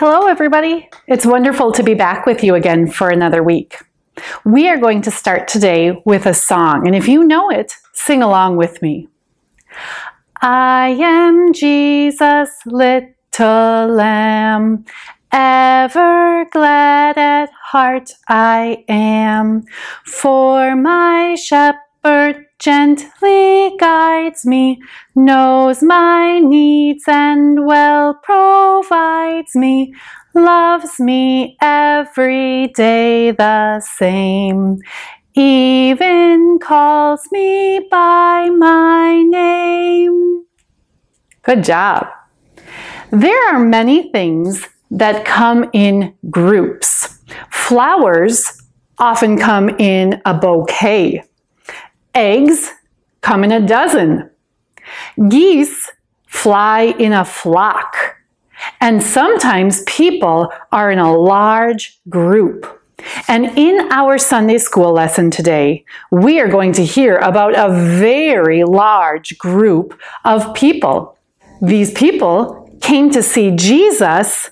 [0.00, 0.88] Hello, everybody.
[1.08, 3.82] It's wonderful to be back with you again for another week.
[4.44, 8.22] We are going to start today with a song, and if you know it, sing
[8.22, 9.08] along with me.
[10.40, 14.84] I am Jesus, little lamb,
[15.32, 19.64] ever glad at heart I am,
[20.04, 24.80] for my shepherd gently guides me,
[25.14, 29.94] knows my needs and well provides me,
[30.34, 34.78] loves me every day the same,
[35.34, 40.44] even calls me by my name.
[41.42, 42.08] Good job.
[43.10, 47.20] There are many things that come in groups.
[47.50, 48.62] Flowers
[48.98, 51.22] often come in a bouquet.
[52.18, 52.72] Eggs
[53.20, 54.28] come in a dozen.
[55.28, 55.88] Geese
[56.26, 58.16] fly in a flock.
[58.80, 62.82] And sometimes people are in a large group.
[63.28, 68.64] And in our Sunday school lesson today, we are going to hear about a very
[68.64, 71.16] large group of people.
[71.62, 74.50] These people came to see Jesus,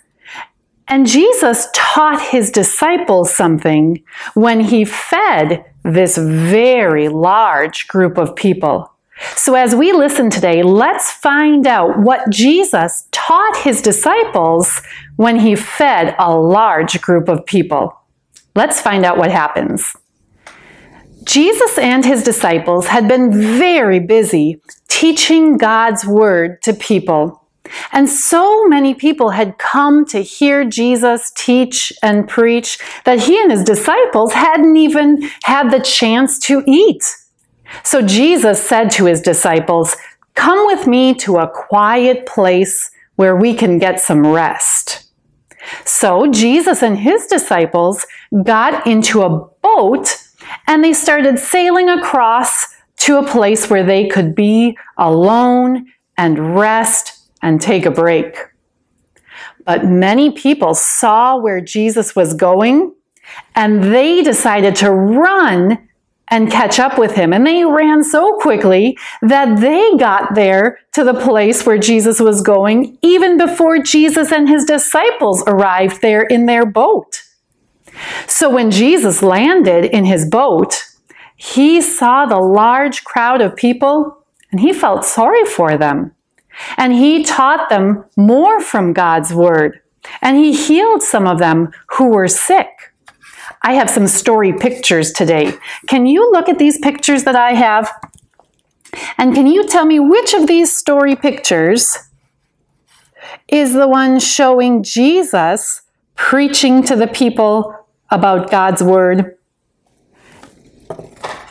[0.86, 8.92] and Jesus taught his disciples something when he fed this very large group of people.
[9.34, 14.82] So, as we listen today, let's find out what Jesus taught his disciples
[15.16, 17.98] when he fed a large group of people.
[18.54, 19.96] Let's find out what happens.
[21.24, 27.45] Jesus and his disciples had been very busy teaching God's word to people.
[27.92, 33.50] And so many people had come to hear Jesus teach and preach that he and
[33.50, 37.04] his disciples hadn't even had the chance to eat.
[37.82, 39.96] So Jesus said to his disciples,
[40.34, 45.10] Come with me to a quiet place where we can get some rest.
[45.84, 48.06] So Jesus and his disciples
[48.44, 50.16] got into a boat
[50.66, 52.66] and they started sailing across
[52.98, 55.86] to a place where they could be alone
[56.16, 57.15] and rest
[57.46, 58.36] and take a break.
[59.64, 62.92] But many people saw where Jesus was going
[63.54, 65.78] and they decided to run
[66.28, 67.32] and catch up with him.
[67.32, 72.42] And they ran so quickly that they got there to the place where Jesus was
[72.42, 77.22] going even before Jesus and his disciples arrived there in their boat.
[78.26, 80.82] So when Jesus landed in his boat,
[81.36, 86.15] he saw the large crowd of people and he felt sorry for them.
[86.76, 89.80] And he taught them more from God's word.
[90.22, 92.68] And he healed some of them who were sick.
[93.62, 95.52] I have some story pictures today.
[95.88, 97.90] Can you look at these pictures that I have?
[99.18, 101.98] And can you tell me which of these story pictures
[103.48, 105.82] is the one showing Jesus
[106.14, 107.74] preaching to the people
[108.10, 109.36] about God's word?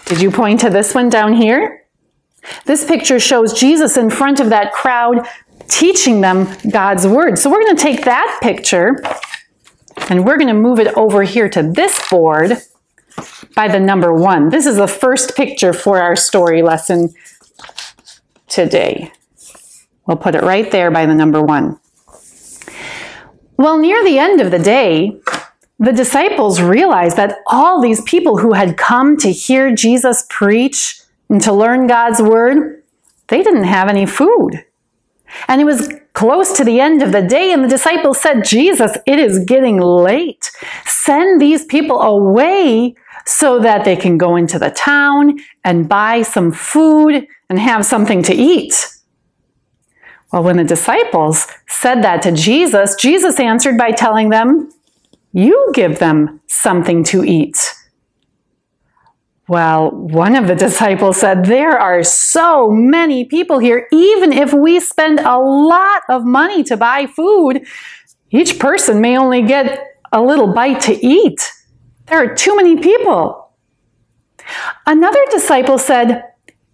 [0.05, 1.84] Did you point to this one down here?
[2.65, 5.27] This picture shows Jesus in front of that crowd
[5.67, 7.37] teaching them God's word.
[7.39, 9.03] So we're going to take that picture
[10.09, 12.57] and we're going to move it over here to this board
[13.55, 14.49] by the number one.
[14.49, 17.13] This is the first picture for our story lesson
[18.47, 19.11] today.
[20.05, 21.79] We'll put it right there by the number one.
[23.57, 25.17] Well, near the end of the day,
[25.79, 31.41] the disciples realized that all these people who had come to hear Jesus preach and
[31.41, 32.83] to learn God's word,
[33.27, 34.63] they didn't have any food.
[35.47, 38.97] And it was close to the end of the day, and the disciples said, Jesus,
[39.05, 40.49] it is getting late.
[40.85, 46.51] Send these people away so that they can go into the town and buy some
[46.51, 48.87] food and have something to eat.
[50.31, 54.69] Well, when the disciples said that to Jesus, Jesus answered by telling them,
[55.31, 57.73] You give them something to eat.
[59.47, 63.87] Well, one of the disciples said, There are so many people here.
[63.91, 67.63] Even if we spend a lot of money to buy food,
[68.31, 71.51] each person may only get a little bite to eat.
[72.07, 73.51] There are too many people.
[74.87, 76.23] Another disciple said,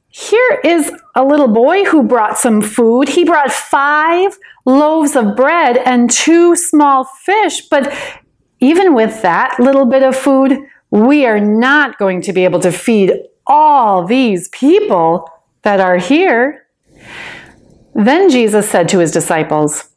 [0.08, 3.10] Here is a little boy who brought some food.
[3.10, 7.94] He brought five loaves of bread and two small fish, but
[8.62, 10.58] even with that little bit of food,
[10.92, 13.14] we are not going to be able to feed
[13.48, 15.30] all these people
[15.64, 16.68] that are here.
[17.96, 19.90] Then Jesus said to his disciples,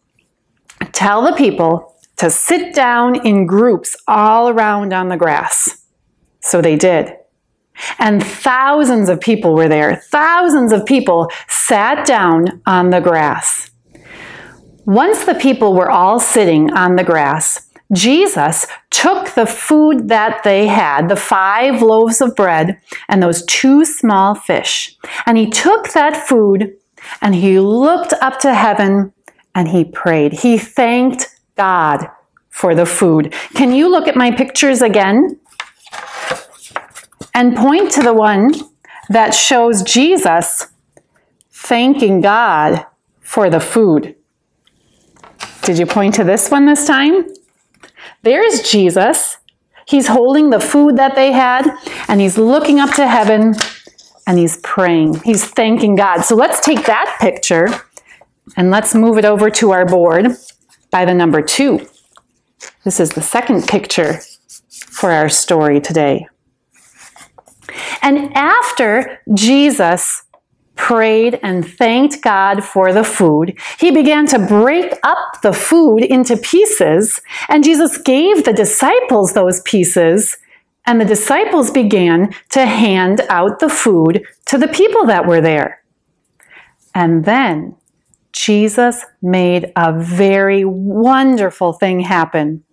[0.92, 5.84] Tell the people to sit down in groups all around on the grass.
[6.40, 7.12] So they did.
[7.98, 9.96] And thousands of people were there.
[9.96, 13.70] Thousands of people sat down on the grass.
[14.84, 20.66] Once the people were all sitting on the grass, Jesus took the food that they
[20.66, 24.96] had, the five loaves of bread and those two small fish,
[25.26, 26.76] and he took that food
[27.20, 29.12] and he looked up to heaven
[29.54, 30.32] and he prayed.
[30.32, 32.08] He thanked God
[32.48, 33.32] for the food.
[33.54, 35.38] Can you look at my pictures again?
[37.34, 38.52] And point to the one
[39.08, 40.68] that shows Jesus
[41.50, 42.86] thanking God
[43.20, 44.14] for the food.
[45.62, 47.26] Did you point to this one this time?
[48.24, 49.36] There's Jesus.
[49.86, 51.70] He's holding the food that they had
[52.08, 53.54] and he's looking up to heaven
[54.26, 55.20] and he's praying.
[55.20, 56.22] He's thanking God.
[56.22, 57.68] So let's take that picture
[58.56, 60.28] and let's move it over to our board
[60.90, 61.86] by the number two.
[62.82, 64.20] This is the second picture
[64.70, 66.26] for our story today.
[68.00, 70.23] And after Jesus
[70.76, 76.36] prayed and thanked God for the food, he began to break up the food into
[76.36, 80.36] pieces, and Jesus gave the disciples those pieces,
[80.86, 85.82] and the disciples began to hand out the food to the people that were there.
[86.94, 87.76] And then
[88.32, 92.64] Jesus made a very wonderful thing happen.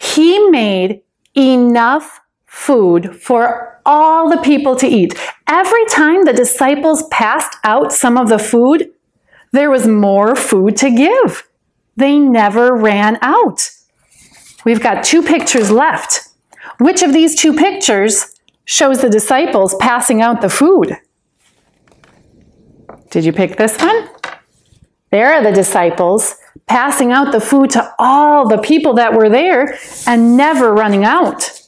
[0.00, 1.00] He made
[1.34, 5.18] enough food for all the people to eat.
[5.52, 8.90] Every time the disciples passed out some of the food,
[9.52, 11.46] there was more food to give.
[11.94, 13.68] They never ran out.
[14.64, 16.28] We've got two pictures left.
[16.80, 18.34] Which of these two pictures
[18.64, 20.96] shows the disciples passing out the food?
[23.10, 24.08] Did you pick this one?
[25.10, 26.34] There are the disciples
[26.66, 31.61] passing out the food to all the people that were there and never running out.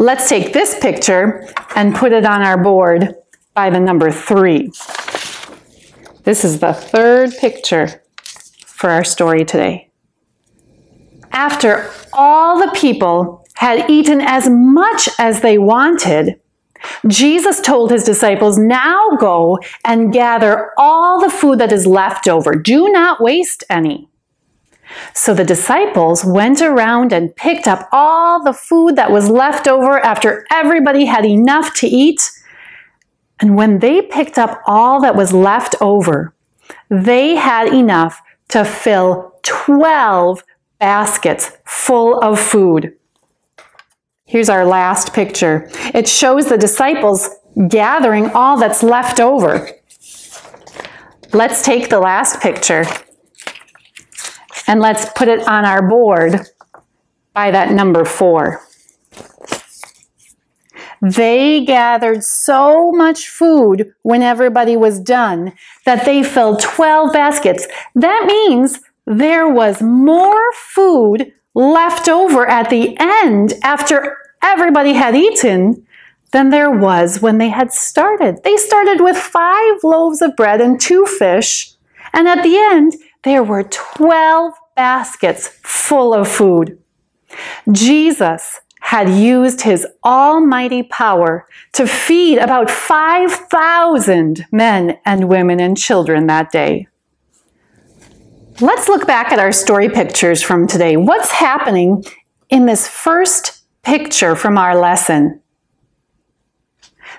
[0.00, 3.16] Let's take this picture and put it on our board
[3.52, 4.70] by the number three.
[6.22, 8.00] This is the third picture
[8.64, 9.90] for our story today.
[11.32, 16.40] After all the people had eaten as much as they wanted,
[17.08, 22.54] Jesus told his disciples, Now go and gather all the food that is left over.
[22.54, 24.08] Do not waste any.
[25.14, 29.98] So the disciples went around and picked up all the food that was left over
[30.00, 32.30] after everybody had enough to eat.
[33.40, 36.34] And when they picked up all that was left over,
[36.88, 40.42] they had enough to fill 12
[40.78, 42.96] baskets full of food.
[44.24, 45.70] Here's our last picture.
[45.94, 47.30] It shows the disciples
[47.68, 49.70] gathering all that's left over.
[51.32, 52.84] Let's take the last picture
[54.68, 56.46] and let's put it on our board
[57.32, 58.62] by that number four.
[61.00, 65.52] They gathered so much food when everybody was done
[65.84, 67.66] that they filled 12 baskets.
[67.94, 75.86] That means there was more food left over at the end after everybody had eaten
[76.32, 78.42] than there was when they had started.
[78.44, 81.72] They started with five loaves of bread and two fish,
[82.12, 82.94] and at the end,
[83.24, 86.78] there were 12 baskets full of food.
[87.72, 96.26] Jesus had used his almighty power to feed about 5,000 men and women and children
[96.26, 96.86] that day.
[98.60, 100.96] Let's look back at our story pictures from today.
[100.96, 102.04] What's happening
[102.48, 105.40] in this first picture from our lesson?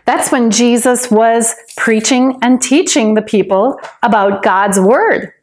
[0.06, 5.34] That's when Jesus was preaching and teaching the people about God's Word.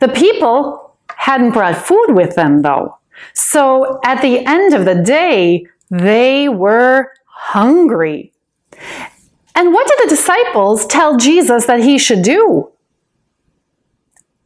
[0.00, 2.96] The people hadn't brought food with them, though.
[3.34, 8.32] So at the end of the day, they were hungry.
[9.54, 12.70] And what did the disciples tell Jesus that he should do?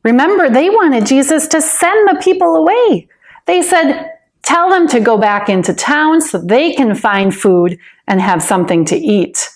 [0.02, 3.08] Remember, they wanted Jesus to send the people away.
[3.46, 4.10] They said,
[4.42, 8.84] Tell them to go back into town so they can find food and have something
[8.86, 9.48] to eat.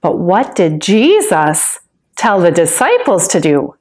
[0.00, 1.78] But what did Jesus
[2.16, 3.76] tell the disciples to do?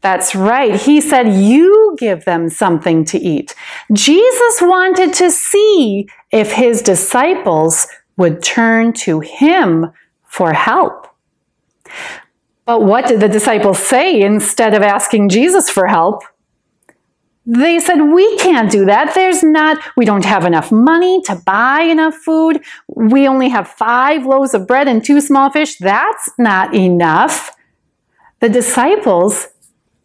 [0.00, 0.80] That's right.
[0.80, 3.54] He said, You give them something to eat.
[3.92, 7.86] Jesus wanted to see if his disciples
[8.16, 11.08] would turn to him for help.
[12.64, 16.22] But what did the disciples say instead of asking Jesus for help?
[17.46, 19.14] They said, We can't do that.
[19.14, 22.60] There's not, we don't have enough money to buy enough food.
[22.88, 25.76] We only have five loaves of bread and two small fish.
[25.78, 27.52] That's not enough.
[28.40, 29.46] The disciples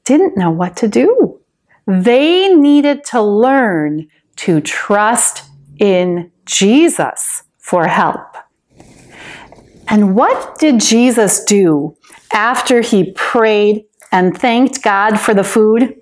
[0.04, 1.40] didn't know what to do.
[1.88, 5.44] They needed to learn to trust
[5.80, 8.36] in Jesus for help.
[9.88, 11.98] And what did Jesus do
[12.34, 16.02] after he prayed and thanked God for the food,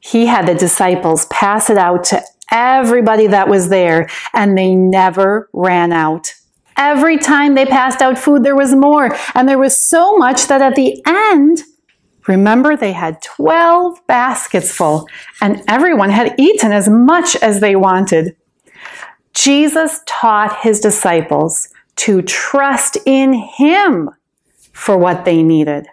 [0.00, 5.48] he had the disciples pass it out to everybody that was there, and they never
[5.52, 6.34] ran out.
[6.76, 9.16] Every time they passed out food, there was more.
[9.34, 11.62] And there was so much that at the end,
[12.26, 15.08] remember, they had 12 baskets full,
[15.40, 18.36] and everyone had eaten as much as they wanted.
[19.34, 24.10] Jesus taught his disciples to trust in him
[24.72, 25.86] for what they needed.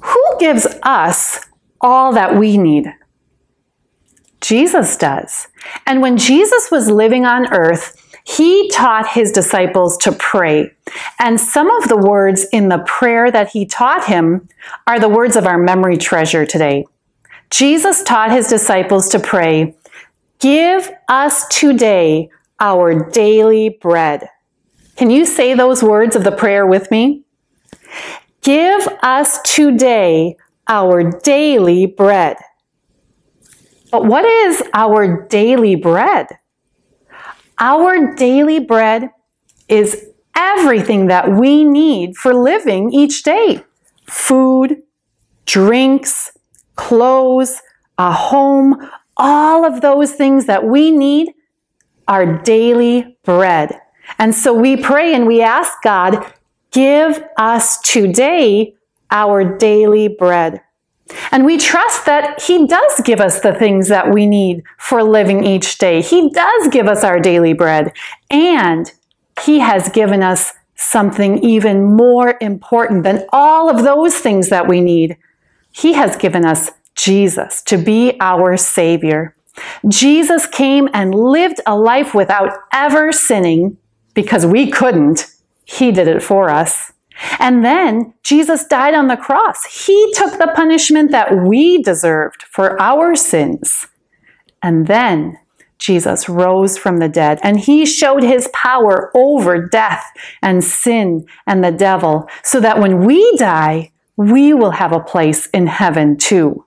[0.00, 1.40] Who gives us
[1.80, 2.92] all that we need?
[4.40, 5.48] Jesus does.
[5.86, 10.72] And when Jesus was living on earth, he taught his disciples to pray.
[11.20, 14.48] And some of the words in the prayer that he taught him
[14.86, 16.86] are the words of our memory treasure today.
[17.50, 19.76] Jesus taught his disciples to pray,
[20.40, 22.28] Give us today
[22.58, 24.28] our daily bread.
[24.96, 27.22] Can you say those words of the prayer with me?
[28.42, 32.38] Give us today our daily bread.
[33.92, 36.26] But what is our daily bread?
[37.58, 39.10] Our daily bread
[39.68, 43.62] is everything that we need for living each day
[44.06, 44.82] food,
[45.46, 46.36] drinks,
[46.76, 47.60] clothes,
[47.98, 51.32] a home, all of those things that we need
[52.06, 53.80] are daily bread.
[54.18, 56.32] And so we pray and we ask God,
[56.70, 58.74] give us today
[59.10, 60.60] our daily bread.
[61.30, 65.44] And we trust that He does give us the things that we need for living
[65.44, 66.02] each day.
[66.02, 67.92] He does give us our daily bread.
[68.30, 68.90] And
[69.42, 74.80] He has given us something even more important than all of those things that we
[74.80, 75.16] need.
[75.72, 79.34] He has given us Jesus to be our Savior.
[79.88, 83.76] Jesus came and lived a life without ever sinning
[84.14, 85.26] because we couldn't.
[85.64, 86.92] He did it for us.
[87.38, 89.64] And then Jesus died on the cross.
[89.86, 93.86] He took the punishment that we deserved for our sins.
[94.62, 95.38] And then
[95.78, 100.04] Jesus rose from the dead and he showed his power over death
[100.42, 105.46] and sin and the devil so that when we die, we will have a place
[105.48, 106.64] in heaven too.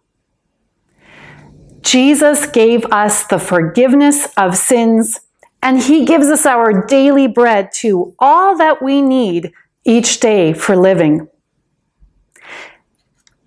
[1.82, 5.20] Jesus gave us the forgiveness of sins
[5.62, 9.52] and he gives us our daily bread too, all that we need
[9.90, 11.28] each day for living.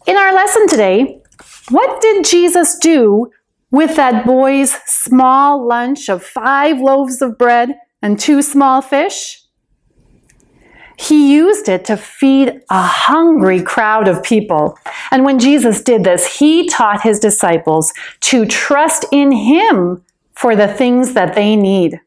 [0.08, 1.22] In our lesson today,
[1.70, 3.30] what did Jesus do
[3.70, 9.40] with that boy's small lunch of five loaves of bread and two small fish?
[10.98, 14.76] He used it to feed a hungry crowd of people.
[15.12, 20.02] And when Jesus did this, he taught his disciples to trust in him
[20.34, 22.00] for the things that they need.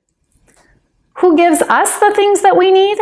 [1.19, 2.97] Who gives us the things that we need?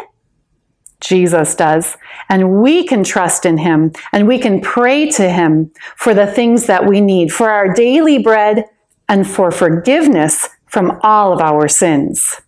[1.04, 1.98] Jesus does.
[2.30, 6.66] And we can trust in him and we can pray to him for the things
[6.66, 8.66] that we need, for our daily bread
[9.08, 12.42] and for forgiveness from all of our sins.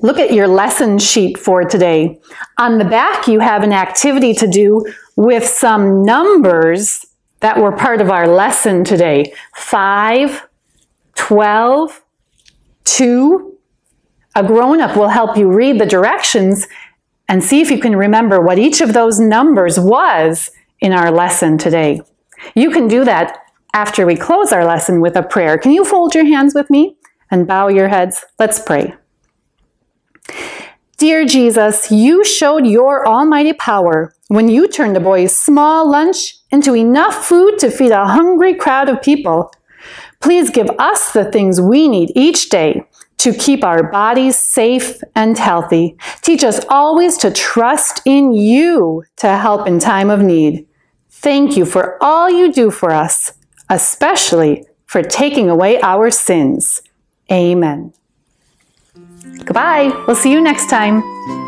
[0.00, 2.20] Look at your lesson sheet for today.
[2.58, 4.84] On the back, you have an activity to do
[5.16, 7.06] with some numbers
[7.40, 10.48] that were part of our lesson today 5,
[11.14, 12.02] 12,
[12.84, 13.58] 2.
[14.34, 16.66] A grown up will help you read the directions
[17.32, 21.56] and see if you can remember what each of those numbers was in our lesson
[21.56, 21.98] today.
[22.54, 23.38] You can do that
[23.72, 25.56] after we close our lesson with a prayer.
[25.56, 26.98] Can you fold your hands with me
[27.30, 28.22] and bow your heads?
[28.38, 28.94] Let's pray.
[30.98, 36.76] Dear Jesus, you showed your almighty power when you turned a boy's small lunch into
[36.76, 39.50] enough food to feed a hungry crowd of people.
[40.20, 42.86] Please give us the things we need each day
[43.22, 45.96] to keep our bodies safe and healthy.
[46.22, 50.66] Teach us always to trust in you to help in time of need.
[51.08, 53.32] Thank you for all you do for us,
[53.70, 56.82] especially for taking away our sins.
[57.30, 57.92] Amen.
[59.44, 60.04] Goodbye.
[60.08, 61.41] We'll see you next time.